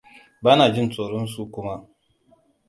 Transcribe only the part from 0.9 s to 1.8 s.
tsoron su kuma.